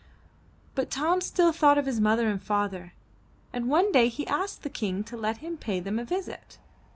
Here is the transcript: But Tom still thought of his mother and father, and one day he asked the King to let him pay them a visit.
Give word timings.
But 0.73 0.89
Tom 0.89 1.21
still 1.21 1.51
thought 1.51 1.77
of 1.77 1.85
his 1.85 2.01
mother 2.01 2.27
and 2.27 2.41
father, 2.41 2.93
and 3.53 3.69
one 3.69 3.91
day 3.91 4.07
he 4.07 4.25
asked 4.25 4.63
the 4.63 4.69
King 4.71 5.03
to 5.03 5.15
let 5.15 5.37
him 5.45 5.57
pay 5.57 5.79
them 5.79 5.99
a 5.99 6.03
visit. 6.03 6.57